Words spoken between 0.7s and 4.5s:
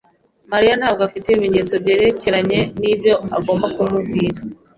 ntabwo afite ibimenyetso byerekeranye nibyo agomba kumubwira.